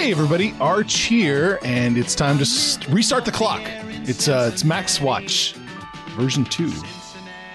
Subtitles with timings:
[0.00, 3.60] Hey everybody, Arch here, and it's time to restart the clock.
[4.08, 5.52] It's uh, it's Max Watch,
[6.16, 6.72] version two.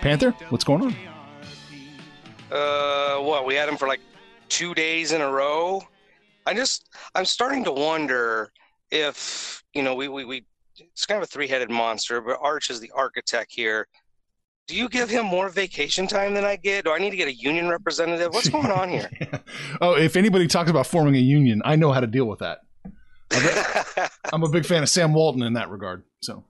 [0.01, 0.95] Panther, what's going on?
[2.51, 3.99] Uh, what we had him for like
[4.47, 5.81] two days in a row.
[6.45, 8.51] I just I'm starting to wonder
[8.91, 10.45] if you know we we, we
[10.77, 13.87] it's kind of a three-headed monster, but Arch is the architect here.
[14.67, 16.85] Do you give him more vacation time than I get?
[16.85, 18.33] Do I need to get a union representative?
[18.33, 19.09] What's going on here?
[19.81, 22.59] oh, if anybody talks about forming a union, I know how to deal with that.
[24.33, 26.03] I'm a big fan of Sam Walton in that regard.
[26.23, 26.43] So,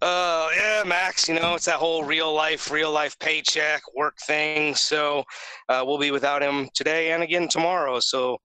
[0.00, 4.74] uh, yeah, Max, you know, it's that whole real life, real life paycheck work thing.
[4.74, 5.24] So
[5.68, 8.00] uh, we'll be without him today and again tomorrow.
[8.00, 8.38] So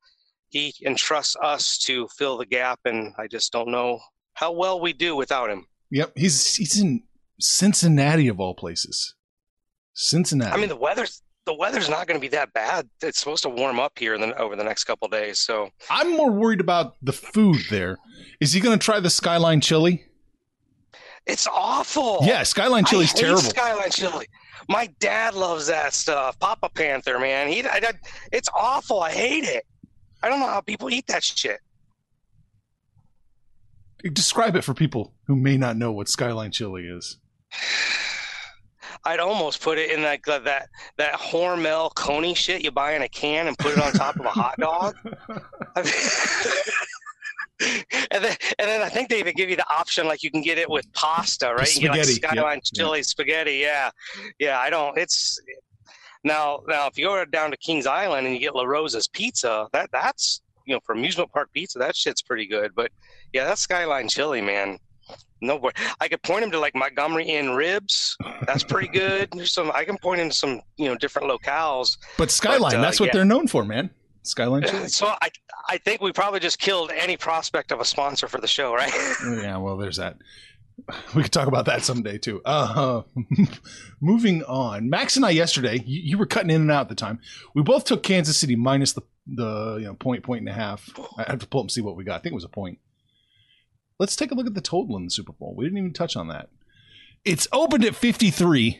[0.50, 4.00] he entrusts us to fill the gap, and I just don't know
[4.34, 5.66] how well we do without him.
[5.90, 7.04] yep, he's he's in
[7.40, 9.16] Cincinnati of all places.
[9.94, 10.52] Cincinnati.
[10.52, 12.88] I mean, the weather's the weather's not going to be that bad.
[13.02, 15.40] It's supposed to warm up here the, over the next couple of days.
[15.40, 17.98] So I'm more worried about the food there.
[18.40, 20.06] Is he going to try the Skyline chili?
[21.26, 22.20] it's awful.
[22.22, 23.42] Yeah, Skyline chili's I hate terrible.
[23.42, 24.28] Skyline chili.
[24.68, 26.38] My dad loves that stuff.
[26.40, 27.48] Papa Panther, man.
[27.48, 27.92] He, I, I,
[28.32, 29.02] it's awful.
[29.02, 29.66] I hate it.
[30.22, 31.60] I don't know how people eat that shit.
[34.14, 37.18] Describe it for people who may not know what Skyline chili is.
[39.06, 43.02] I'd almost put it in like that that that Hormel Coney shit you buy in
[43.02, 44.96] a can and put it on top of a hot dog.
[48.12, 50.42] and then and then I think they even give you the option like you can
[50.42, 51.74] get it with pasta, right?
[51.76, 53.56] You get like Skyline yep, chili spaghetti.
[53.56, 53.90] Yeah,
[54.38, 54.60] yeah.
[54.60, 54.98] I don't.
[54.98, 55.40] It's
[56.24, 59.68] now now if you go down to Kings Island and you get La Rosa's pizza,
[59.74, 62.74] that that's you know for amusement park pizza, that shit's pretty good.
[62.76, 62.92] But
[63.34, 64.78] yeah, that's Skyline chili, man.
[65.42, 68.18] No boy, I could point him to like Montgomery Inn ribs.
[68.46, 69.30] That's pretty good.
[69.36, 69.72] There's some.
[69.74, 71.98] I can point him to some you know different locales.
[72.18, 73.14] But Skyline, uh, that's what yeah.
[73.14, 73.90] they're known for, man.
[74.24, 74.64] Skyline.
[74.90, 75.30] So I
[75.68, 78.92] I think we probably just killed any prospect of a sponsor for the show, right?
[79.42, 80.18] yeah, well, there's that.
[81.14, 82.42] We could talk about that someday too.
[82.46, 83.02] Uh,
[84.02, 86.96] moving on, Max and I yesterday, you, you were cutting in and out at the
[86.96, 87.20] time.
[87.54, 90.90] We both took Kansas City minus the the you know point point and a half.
[91.18, 92.16] I have to pull up and see what we got.
[92.16, 92.80] I think it was a point.
[94.00, 95.54] Let's take a look at the total in the Super Bowl.
[95.56, 96.50] We didn't even touch on that.
[97.26, 98.80] It's opened at 53.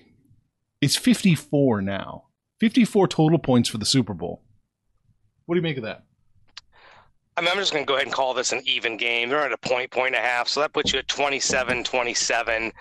[0.82, 2.26] It's 54 now.
[2.62, 4.44] 54 total points for the Super Bowl.
[5.46, 6.06] What do you make of that?
[7.36, 9.30] I mean, I'm just going to go ahead and call this an even game.
[9.30, 10.48] They're at a point, point and a half.
[10.48, 12.72] So that puts you at 27 27.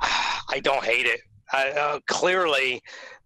[0.00, 1.20] I don't hate it.
[1.52, 2.82] I, uh, clearly,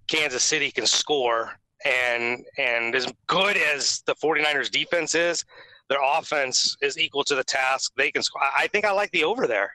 [0.08, 1.52] Kansas City can score.
[1.84, 5.44] And, and as good as the 49ers defense is,
[5.90, 7.92] their offense is equal to the task.
[7.96, 8.40] They can score.
[8.56, 9.72] I think I like the over there.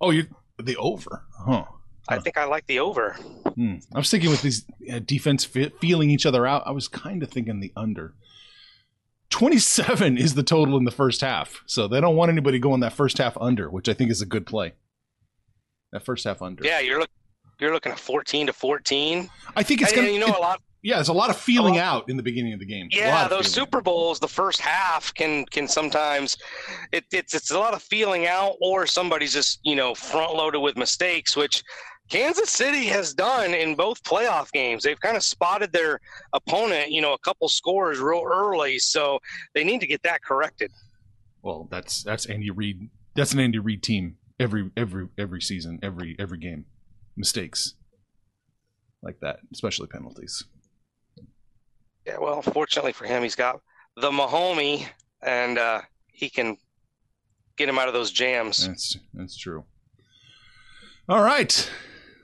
[0.00, 0.26] Oh, you
[0.62, 1.64] the over, huh?
[2.08, 3.14] I think I like the over.
[3.54, 3.76] Hmm.
[3.94, 6.62] I was thinking with these uh, defense fe- feeling each other out.
[6.66, 8.14] I was kind of thinking the under.
[9.30, 12.92] Twenty-seven is the total in the first half, so they don't want anybody going that
[12.92, 14.74] first half under, which I think is a good play.
[15.92, 16.62] That first half under.
[16.64, 17.10] Yeah, you're look,
[17.58, 19.30] you're looking at 14 to 14.
[19.56, 20.08] I think it's gonna.
[20.08, 22.52] you know, it- a lot yeah, there's a lot of feeling out in the beginning
[22.52, 22.88] of the game.
[22.92, 23.50] Yeah, those.
[23.50, 26.36] Super Bowls, the first half can can sometimes
[26.92, 30.60] it, it's it's a lot of feeling out, or somebody's just you know front loaded
[30.60, 31.64] with mistakes, which
[32.10, 34.82] Kansas City has done in both playoff games.
[34.82, 36.00] They've kind of spotted their
[36.34, 39.18] opponent, you know, a couple scores real early, so
[39.54, 40.70] they need to get that corrected.
[41.40, 42.90] Well, that's that's Andy Reid.
[43.16, 46.66] That's an Andy Reid team every every every season, every every game.
[47.16, 47.72] Mistakes
[49.02, 50.44] like that, especially penalties.
[52.06, 53.60] Yeah, well, fortunately for him, he's got
[53.96, 54.86] the Mahomie,
[55.22, 56.56] and uh, he can
[57.56, 58.66] get him out of those jams.
[58.66, 59.64] That's that's true.
[61.08, 61.70] All right.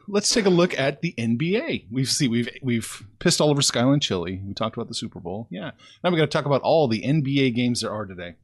[0.09, 1.87] Let's take a look at the NBA.
[1.91, 4.41] We've see we've we've pissed all over Skyline Chili.
[4.45, 5.47] We talked about the Super Bowl.
[5.51, 5.71] Yeah.
[6.03, 8.35] Now we got to talk about all the NBA games there are today.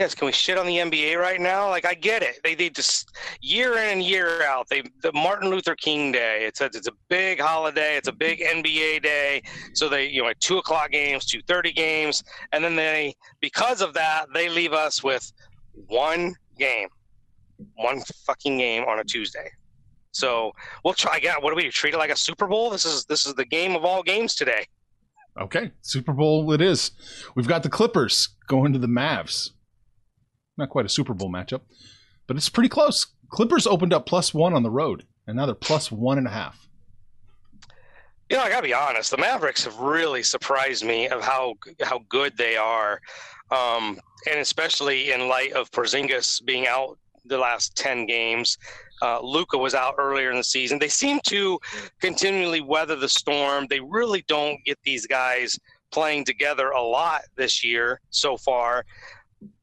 [0.00, 1.68] Yes, can we shit on the NBA right now?
[1.68, 2.40] Like I get it.
[2.42, 4.68] They they just year in and year out.
[4.68, 6.44] They the Martin Luther King Day.
[6.44, 7.96] It's a it's a big holiday.
[7.96, 9.42] It's a big NBA day.
[9.72, 13.80] So they you know like two o'clock games, two thirty games, and then they because
[13.80, 15.32] of that they leave us with
[15.86, 16.88] one game,
[17.76, 19.48] one fucking game on a Tuesday.
[20.10, 20.50] So
[20.84, 21.36] we'll try again.
[21.40, 22.68] What do we treat it like a Super Bowl?
[22.68, 24.66] This is this is the game of all games today.
[25.40, 26.90] Okay, Super Bowl it is.
[27.36, 29.50] We've got the Clippers going to the Mavs.
[30.56, 31.62] Not quite a Super Bowl matchup,
[32.26, 33.06] but it's pretty close.
[33.28, 36.30] Clippers opened up plus one on the road, and now they're plus one and a
[36.30, 36.68] half.
[38.30, 39.10] You know, I gotta be honest.
[39.10, 43.00] The Mavericks have really surprised me of how how good they are,
[43.50, 43.98] um,
[44.30, 48.56] and especially in light of Porzingis being out the last ten games.
[49.02, 50.78] Uh, Luka was out earlier in the season.
[50.78, 51.58] They seem to
[52.00, 53.66] continually weather the storm.
[53.68, 55.58] They really don't get these guys
[55.90, 58.84] playing together a lot this year so far.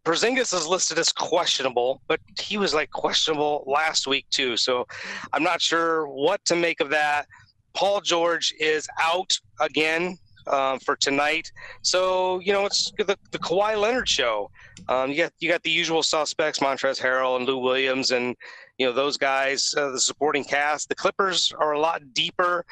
[0.04, 4.58] Porzingis is listed as questionable, but he was like questionable last week too.
[4.58, 4.88] So
[5.34, 7.28] I'm not sure what to make of that.
[7.74, 10.18] Paul George is out again
[10.48, 11.52] um, for tonight.
[11.82, 14.50] So you know it's the, the Kawhi Leonard show.
[14.90, 18.36] Um, you got you got the usual suspects: Montrezl Harrell and Lou Williams, and
[18.78, 20.90] you know those guys, uh, the supporting cast.
[20.90, 22.66] The Clippers are a lot deeper.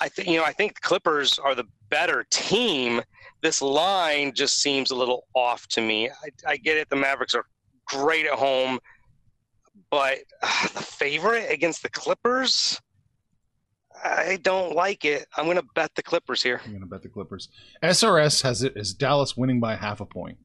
[0.00, 3.02] I think you know I think the Clippers are the better team.
[3.44, 6.08] This line just seems a little off to me.
[6.08, 7.44] I, I get it; the Mavericks are
[7.84, 8.78] great at home,
[9.90, 12.80] but uh, the favorite against the Clippers.
[14.02, 15.26] I don't like it.
[15.36, 16.62] I'm going to bet the Clippers here.
[16.64, 17.50] I'm going to bet the Clippers.
[17.82, 20.38] SRS has it as Dallas winning by half a point.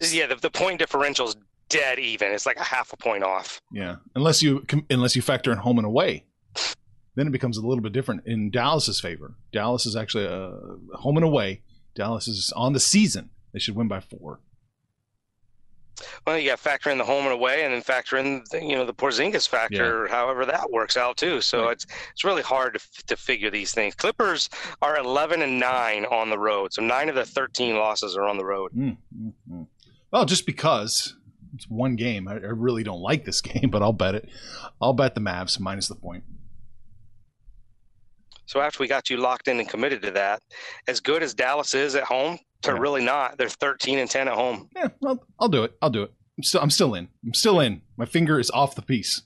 [0.00, 1.36] Yeah, the, the point differential is
[1.68, 2.30] dead even.
[2.30, 3.60] It's like a half a point off.
[3.72, 6.26] Yeah, unless you unless you factor in home and away,
[7.16, 9.34] then it becomes a little bit different in Dallas's favor.
[9.52, 10.52] Dallas is actually a
[10.96, 11.62] home and away.
[11.94, 13.30] Dallas is on the season.
[13.52, 14.40] They should win by four.
[16.26, 18.60] Well, you got to factor in the home and away, and then factor in the,
[18.64, 21.40] you know the Porzingis factor, however that works out too.
[21.40, 21.72] So Right.
[21.72, 23.94] it's it's really hard to, to figure these things.
[23.94, 24.48] Clippers
[24.80, 28.36] are 11 and nine on the road, so nine of the 13 losses are on
[28.38, 28.72] the road.
[28.72, 29.66] Mm, mm, mm.
[30.10, 31.14] Well, just because
[31.54, 34.28] it's one game, I, I really don't like this game, but I'll bet it.
[34.80, 36.24] I'll bet the Mavs minus the point.
[38.52, 40.42] So after we got you locked in and committed to that,
[40.86, 42.78] as good as Dallas is at home, to Yeah.
[42.78, 44.68] really not, they're 13 and 10 at home.
[44.76, 45.72] Yeah, well, I'll do it.
[45.80, 46.12] I'll do it.
[46.36, 47.08] I'm still, I'm still in.
[47.24, 47.80] I'm still in.
[47.96, 49.22] My finger is off the piece.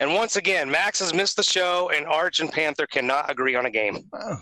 [0.00, 3.66] And once again, Max has missed the show, and Arch and Panther cannot agree on
[3.66, 4.08] a game.
[4.12, 4.34] Uh,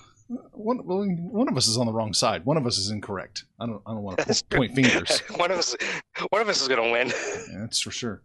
[0.52, 2.46] one, one of us is on the wrong side.
[2.46, 3.44] One of us is incorrect.
[3.60, 3.82] I don't.
[3.86, 5.20] I don't want to point fingers.
[5.36, 5.76] one of us,
[6.30, 7.08] one of us is going to win.
[7.52, 8.22] Yeah, that's for sure.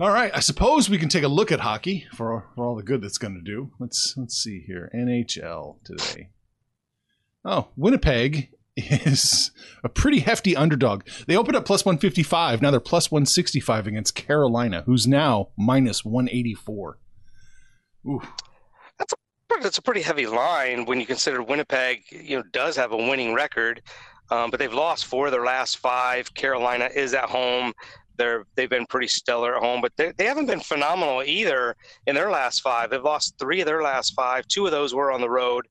[0.00, 2.84] All right, I suppose we can take a look at hockey for, for all the
[2.84, 3.72] good that's going to do.
[3.80, 4.88] Let's let's see here.
[4.94, 6.28] NHL today.
[7.44, 9.50] Oh, Winnipeg is
[9.82, 11.02] a pretty hefty underdog.
[11.26, 12.62] They opened up plus 155.
[12.62, 16.98] Now they're plus 165 against Carolina, who's now minus 184.
[18.06, 18.22] Ooh,
[18.98, 22.96] But it's a pretty heavy line when you consider Winnipeg, you know, does have a
[22.96, 23.82] winning record,
[24.30, 26.32] um, but they've lost four of their last five.
[26.34, 27.72] Carolina is at home.
[28.18, 31.74] They're they've been pretty stellar at home, but they, they haven't been phenomenal either
[32.06, 32.90] in their last five.
[32.90, 34.46] They've lost three of their last five.
[34.48, 35.66] Two of those were on the road.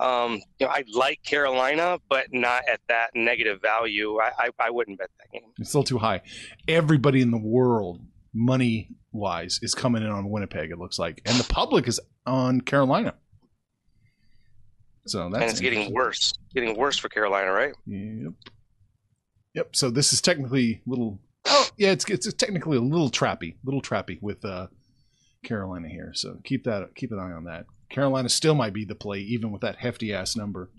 [0.00, 4.18] Um, you know, I like Carolina, but not at that negative value.
[4.18, 5.50] I, I, I wouldn't bet that game.
[5.58, 6.22] it's still too high.
[6.66, 8.00] Everybody in the world,
[8.32, 10.70] money wise, is coming in on Winnipeg.
[10.70, 13.12] It looks like, and the public is on Carolina.
[15.06, 17.74] So that's and it's getting worse, getting worse for Carolina, right?
[17.86, 18.32] Yep.
[19.54, 19.76] Yep.
[19.76, 21.18] So this is technically a little.
[21.80, 21.90] Yeah.
[21.92, 24.68] It's it's technically a little trappy, little trappy with uh,
[25.42, 26.12] Carolina here.
[26.14, 27.64] So keep that keep an eye on that.
[27.88, 30.70] Carolina still might be the play, even with that hefty ass number.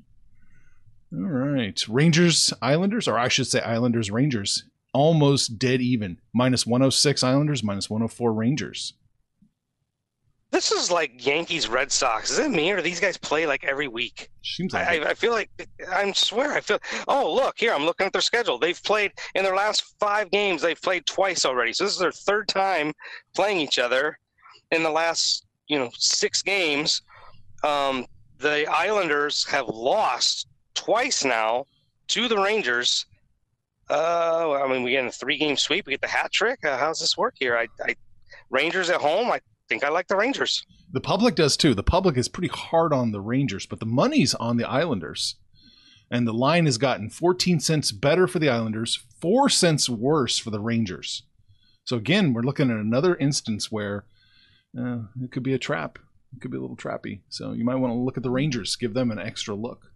[1.13, 6.19] All right, Rangers Islanders, or I should say Islanders Rangers, almost dead even.
[6.33, 8.93] Minus one hundred six Islanders, minus one hundred four Rangers.
[10.51, 12.29] This is like Yankees Red Sox.
[12.29, 14.29] Is it me or do these guys play like every week?
[14.43, 15.07] Seems like I, it.
[15.07, 15.49] I feel like
[15.89, 16.79] I swear I feel.
[17.07, 18.59] Oh look here, I'm looking at their schedule.
[18.59, 20.61] They've played in their last five games.
[20.61, 21.71] They've played twice already.
[21.71, 22.91] So this is their third time
[23.33, 24.17] playing each other
[24.71, 27.01] in the last you know six games.
[27.63, 28.05] Um,
[28.39, 31.65] the Islanders have lost twice now
[32.09, 33.05] to the Rangers.
[33.89, 35.85] Uh, I mean, we get a three-game sweep.
[35.85, 36.63] We get the hat trick.
[36.65, 37.57] Uh, how's this work here?
[37.57, 37.95] I, I
[38.49, 39.31] Rangers at home.
[39.31, 39.39] I
[39.71, 40.65] think I like the Rangers.
[40.91, 41.73] The public does too.
[41.73, 45.35] The public is pretty hard on the Rangers, but the money's on the Islanders.
[46.09, 50.49] And the line has gotten 14 cents better for the Islanders, 4 cents worse for
[50.49, 51.23] the Rangers.
[51.85, 54.03] So again, we're looking at another instance where
[54.77, 55.99] uh, it could be a trap.
[56.35, 57.21] It could be a little trappy.
[57.29, 59.93] So you might want to look at the Rangers, give them an extra look.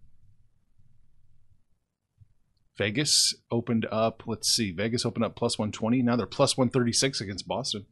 [2.78, 6.00] Vegas opened up, let's see, Vegas opened up plus 120.
[6.00, 7.84] Now they're plus 136 against Boston.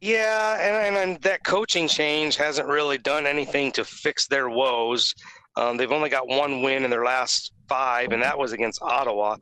[0.00, 5.14] Yeah, and, and, and that coaching change hasn't really done anything to fix their woes.
[5.56, 9.36] Um, they've only got one win in their last five, and that was against Ottawa.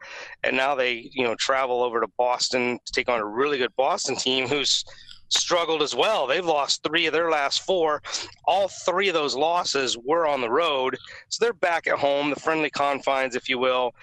[0.45, 3.77] And now they, you know, travel over to Boston to take on a really good
[3.77, 4.83] Boston team who's
[5.29, 6.27] struggled as well.
[6.27, 8.03] They've lost three of their last four.
[8.47, 10.97] All three of those losses were on the road,
[11.29, 13.95] so they're back at home, the friendly confines, if you will.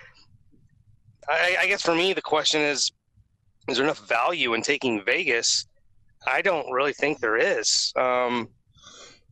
[1.28, 2.92] I, I guess for me, the question is:
[3.68, 5.66] Is there enough value in taking Vegas?
[6.28, 7.94] I don't really think there is.
[7.96, 8.50] Um,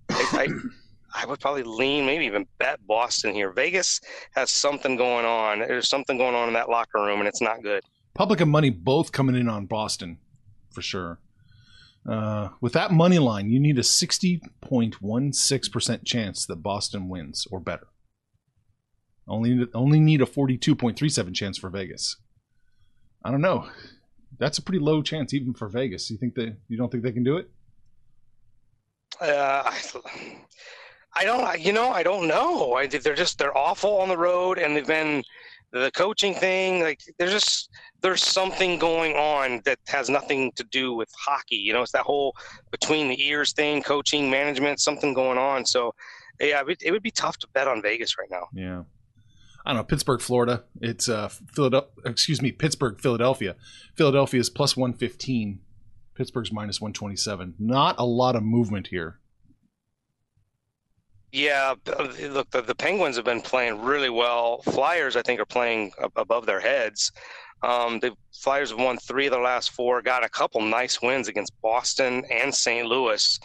[0.10, 0.48] I, I,
[1.24, 3.52] I, would probably lean, maybe even bet Boston here.
[3.52, 4.02] Vegas
[4.36, 5.60] has something going on.
[5.60, 7.84] There's something going on in that locker room, and it's not good.
[8.14, 10.18] Public and money both coming in on Boston,
[10.72, 11.20] for sure.
[12.10, 17.88] Uh, with that money line, you need a 60.16% chance that Boston wins or better.
[19.28, 22.18] Only only need a 42.37 chance for Vegas.
[23.24, 23.70] I don't know
[24.42, 26.10] that's a pretty low chance even for Vegas.
[26.10, 27.50] You think that you don't think they can do it?
[29.22, 29.72] Uh,
[31.14, 31.60] I don't.
[31.62, 32.74] You know, I don't know.
[32.74, 35.24] I, they're just they're awful on the road, and they've been
[35.72, 36.82] the coaching thing.
[36.82, 37.70] Like there's just
[38.02, 41.58] there's something going on that has nothing to do with hockey.
[41.58, 42.36] You know, it's that whole
[42.72, 45.68] between the ears thing, coaching, management, something going on.
[45.68, 45.94] So,
[46.40, 48.48] yeah, it, it would be tough to bet on Vegas right now.
[48.54, 48.84] Yeah.
[49.64, 50.64] I don't know, Pittsburgh, Florida.
[50.82, 51.92] It's uh, Philadelphia.
[52.06, 53.56] Excuse me, Pittsburgh, Philadelphia.
[53.94, 55.60] Philadelphia is plus one fifteen.
[56.16, 57.54] Pittsburgh's minus one twenty seven.
[57.60, 59.20] Not a lot of movement here.
[61.32, 64.64] Yeah, look, the, the Penguins have been playing really well.
[64.64, 67.12] Flyers, I think, are playing above their heads.
[67.62, 71.28] Um, the Flyers have won three of their last four, got a couple nice wins
[71.28, 72.88] against Boston and St.
[72.88, 73.40] Louis.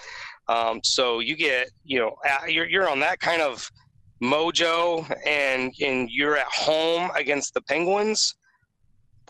[0.48, 2.16] Um, so you get, you know,
[2.48, 3.70] you're, you're on that kind of–
[4.22, 8.34] mojo and and you're at home against the Penguins,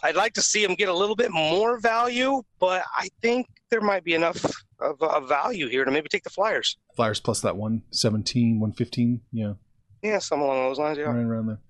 [0.02, 3.80] I'd like to see them get a little bit more value, but I think there
[3.80, 4.44] might be enough
[4.80, 6.76] of, of value here to maybe take the Flyers.
[6.94, 9.54] Flyers plus that 117, 115, yeah.
[10.02, 11.04] Yeah, some along those lines, yeah.
[11.04, 11.60] Right around there.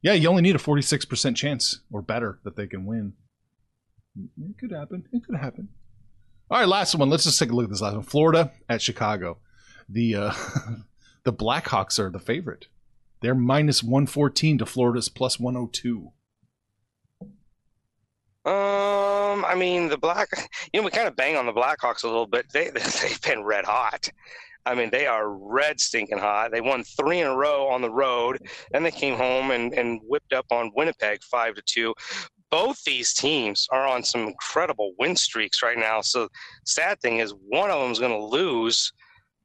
[0.00, 3.14] Yeah, you only need a 46% chance or better that they can win.
[4.16, 5.04] It could happen.
[5.12, 5.68] It could happen.
[6.50, 7.08] All right, last one.
[7.08, 8.02] Let's just take a look at this last one.
[8.02, 9.38] Florida at Chicago.
[9.88, 10.32] The uh,
[11.24, 12.66] the Blackhawks are the favorite.
[13.20, 16.10] They're minus 114 to Florida's plus 102.
[18.44, 20.28] Um, I mean, the Black,
[20.72, 22.46] you know, we kind of bang on the Blackhawks a little bit.
[22.52, 24.08] They, they've been red hot.
[24.64, 26.52] I mean, they are red stinking hot.
[26.52, 28.38] They won three in a row on the road,
[28.72, 31.94] and they came home and, and whipped up on Winnipeg five to two.
[32.50, 36.00] Both these teams are on some incredible win streaks right now.
[36.00, 36.28] So,
[36.64, 38.92] sad thing is, one of them is going to lose.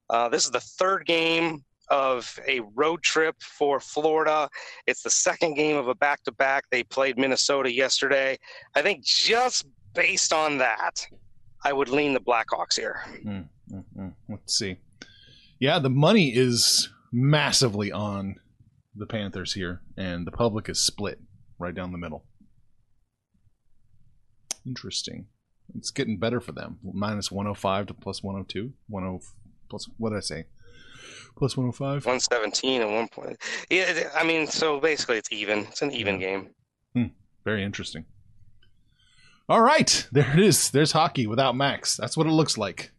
[0.10, 4.50] Uh, this is the third game of a road trip for Florida.
[4.86, 6.66] It's the second game of a back to back.
[6.72, 8.38] They played Minnesota yesterday.
[8.76, 11.06] I think just based on that,
[11.64, 13.02] I would lean the Blackhawks here.
[13.26, 14.14] Mm, mm, mm.
[14.30, 14.78] Let's see.
[15.60, 18.36] Yeah, the money is massively on
[18.96, 21.20] the Panthers here, and the public is split
[21.60, 22.26] right down the middle.
[24.66, 25.28] Interesting.
[25.76, 26.80] It's getting better for them.
[26.84, 28.74] Minus 105 to plus 102.
[28.92, 29.20] 10
[29.70, 30.46] plus, what did I say?
[31.38, 33.38] Plus 105 117 and one point.
[33.70, 35.60] Yeah i mean so basically it's even.
[35.60, 36.50] It's an even game.
[36.94, 37.06] Hmm.
[37.44, 38.06] very interesting.
[39.50, 40.08] All right.
[40.12, 40.72] There it is.
[40.72, 41.96] There's hockey without max.
[41.96, 42.92] That's what it looks like.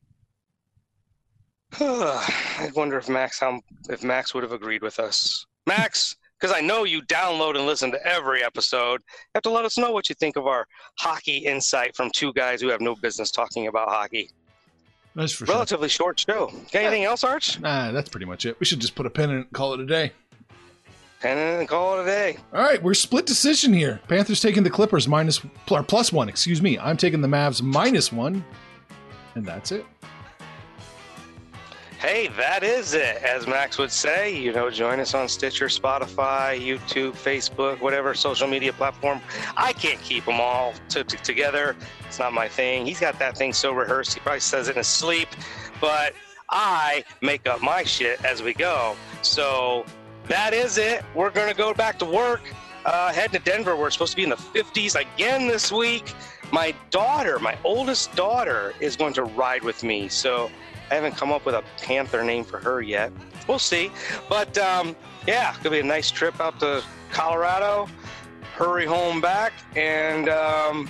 [1.80, 5.45] I wonder if max how if max would have agreed with us.
[5.66, 9.00] Max because i know you download and listen to every episode.
[9.00, 10.66] You have to let us know what you think of our
[10.99, 14.30] hockey insight from two guys who have no business talking about hockey
[15.15, 16.15] that's for Relatively sure.
[16.17, 16.47] short show.
[16.73, 17.61] Got anything else, Arch?
[17.61, 18.59] Nah, that's pretty much it.
[18.61, 20.12] We should just put a pin in it and call it a day.
[21.21, 22.37] Pin in it and call it a day.
[22.53, 24.00] All right, we're split decision here.
[24.07, 26.29] Panthers taking the Clippers minus or plus one.
[26.29, 26.79] Excuse me.
[26.79, 28.45] I'm taking the Mavs minus one,
[29.35, 29.85] and that's it.
[31.99, 33.17] Hey, that is it.
[33.25, 38.47] As Max would say, you know, join us on Stitcher, Spotify, YouTube, Facebook, whatever social
[38.47, 39.21] media platform.
[39.57, 41.75] I can't keep them all t- t- together.
[42.07, 42.87] It's not my thing.
[42.87, 45.28] He's got that thing so rehearsed, he probably says it in his sleep,
[45.81, 46.14] but
[46.49, 48.95] I make up my shit as we go.
[49.23, 49.85] So
[50.28, 51.02] that is it.
[51.17, 52.43] We're going to go back to work.
[52.85, 53.75] Uh, heading to Denver.
[53.75, 56.14] We're supposed to be in the 50s again this week.
[56.52, 60.07] My daughter, my oldest daughter, is going to ride with me.
[60.09, 60.49] So
[60.90, 63.12] I haven't come up with a Panther name for her yet.
[63.47, 63.90] We'll see.
[64.28, 67.88] But um, yeah, gonna be a nice trip out to Colorado.
[68.54, 70.88] Hurry home back and um,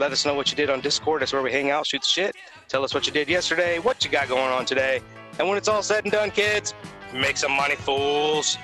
[0.00, 1.22] let us know what you did on Discord.
[1.22, 2.36] That's where we hang out, shoot the shit.
[2.68, 5.00] Tell us what you did yesterday, what you got going on today.
[5.38, 6.74] And when it's all said and done, kids,
[7.14, 8.58] make some money, fools.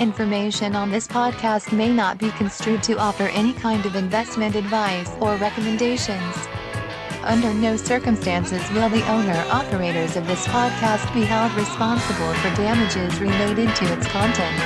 [0.00, 5.10] Information on this podcast may not be construed to offer any kind of investment advice
[5.20, 6.36] or recommendations.
[7.24, 13.18] Under no circumstances will the owner operators of this podcast be held responsible for damages
[13.18, 14.62] related to its contents.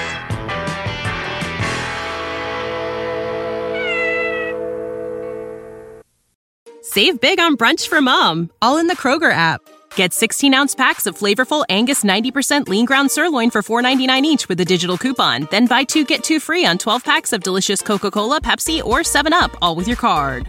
[6.83, 9.61] Save big on brunch for mom, all in the Kroger app.
[9.95, 14.59] Get 16 ounce packs of flavorful Angus 90% lean ground sirloin for $4.99 each with
[14.61, 15.47] a digital coupon.
[15.51, 19.01] Then buy two get two free on 12 packs of delicious Coca Cola, Pepsi, or
[19.01, 20.49] 7UP, all with your card.